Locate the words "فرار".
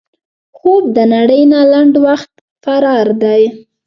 2.63-3.07